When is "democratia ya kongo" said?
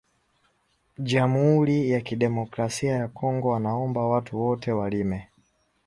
2.23-3.45